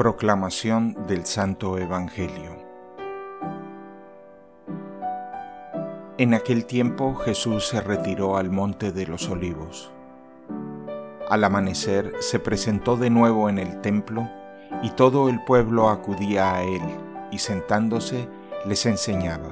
[0.00, 2.56] Proclamación del Santo Evangelio
[6.16, 9.92] En aquel tiempo Jesús se retiró al monte de los olivos.
[11.28, 14.26] Al amanecer se presentó de nuevo en el templo
[14.82, 16.80] y todo el pueblo acudía a él
[17.30, 18.26] y sentándose
[18.64, 19.50] les enseñaba.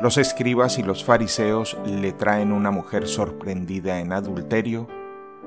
[0.00, 4.86] Los escribas y los fariseos le traen una mujer sorprendida en adulterio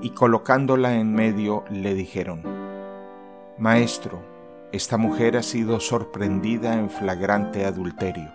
[0.01, 2.69] y colocándola en medio le dijeron,
[3.61, 4.24] Maestro,
[4.71, 8.32] esta mujer ha sido sorprendida en flagrante adulterio.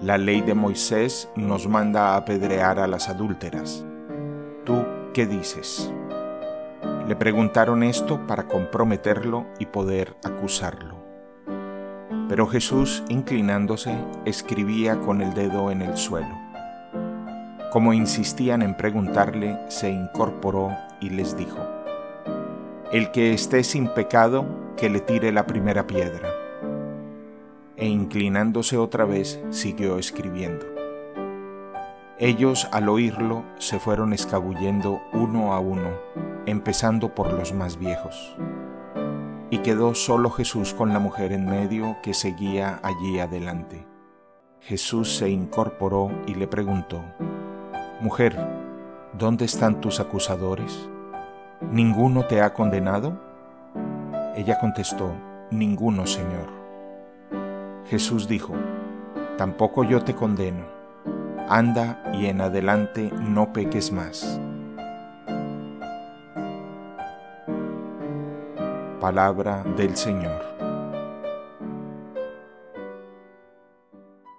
[0.00, 3.84] La ley de Moisés nos manda a apedrear a las adúlteras.
[4.64, 5.92] ¿Tú qué dices?
[7.06, 11.04] Le preguntaron esto para comprometerlo y poder acusarlo.
[12.26, 13.94] Pero Jesús, inclinándose,
[14.24, 16.34] escribía con el dedo en el suelo.
[17.70, 21.83] Como insistían en preguntarle, se incorporó y les dijo,
[22.94, 26.28] el que esté sin pecado, que le tire la primera piedra.
[27.74, 30.64] E inclinándose otra vez, siguió escribiendo.
[32.20, 35.90] Ellos al oírlo se fueron escabullendo uno a uno,
[36.46, 38.36] empezando por los más viejos.
[39.50, 43.84] Y quedó solo Jesús con la mujer en medio que seguía allí adelante.
[44.60, 47.02] Jesús se incorporó y le preguntó,
[48.00, 48.36] Mujer,
[49.18, 50.88] ¿dónde están tus acusadores?
[51.70, 53.18] ¿Ninguno te ha condenado?
[54.36, 55.12] Ella contestó,
[55.50, 56.48] Ninguno, Señor.
[57.86, 58.54] Jesús dijo,
[59.36, 60.64] Tampoco yo te condeno.
[61.48, 64.40] Anda y en adelante no peques más.
[69.00, 70.53] Palabra del Señor.